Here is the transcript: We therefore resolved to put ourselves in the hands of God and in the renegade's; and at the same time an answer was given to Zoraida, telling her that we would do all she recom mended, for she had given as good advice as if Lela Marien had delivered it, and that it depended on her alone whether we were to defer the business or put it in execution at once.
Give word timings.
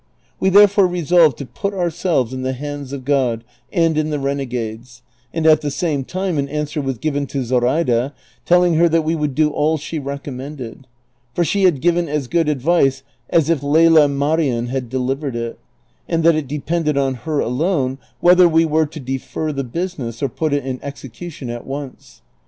We 0.39 0.49
therefore 0.49 0.87
resolved 0.87 1.37
to 1.37 1.45
put 1.45 1.75
ourselves 1.75 2.33
in 2.33 2.41
the 2.41 2.53
hands 2.53 2.91
of 2.91 3.05
God 3.05 3.43
and 3.71 3.99
in 3.99 4.09
the 4.09 4.17
renegade's; 4.17 5.03
and 5.31 5.45
at 5.45 5.61
the 5.61 5.69
same 5.69 6.05
time 6.05 6.39
an 6.39 6.49
answer 6.49 6.81
was 6.81 6.97
given 6.97 7.27
to 7.27 7.43
Zoraida, 7.43 8.15
telling 8.43 8.73
her 8.77 8.89
that 8.89 9.03
we 9.03 9.13
would 9.15 9.35
do 9.35 9.51
all 9.51 9.77
she 9.77 9.99
recom 9.99 10.37
mended, 10.37 10.87
for 11.35 11.43
she 11.45 11.65
had 11.65 11.81
given 11.81 12.09
as 12.09 12.27
good 12.27 12.49
advice 12.49 13.03
as 13.29 13.47
if 13.51 13.61
Lela 13.61 14.07
Marien 14.07 14.69
had 14.69 14.89
delivered 14.89 15.35
it, 15.35 15.59
and 16.09 16.23
that 16.23 16.33
it 16.33 16.47
depended 16.47 16.97
on 16.97 17.13
her 17.13 17.39
alone 17.39 17.99
whether 18.21 18.49
we 18.49 18.65
were 18.65 18.87
to 18.87 18.99
defer 18.99 19.51
the 19.53 19.63
business 19.63 20.23
or 20.23 20.29
put 20.29 20.51
it 20.51 20.65
in 20.65 20.79
execution 20.81 21.47
at 21.47 21.67
once. 21.67 22.23